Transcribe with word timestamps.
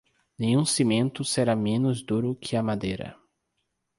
Nenhum 0.39 0.65
cimento 0.65 1.23
será 1.23 1.55
menos 1.55 2.01
duro 2.03 2.35
que 2.41 2.55
a 2.55 2.63
madeira. 2.63 3.15